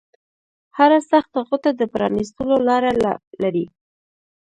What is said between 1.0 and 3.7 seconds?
سخته غوټه د پرانیستلو لاره لري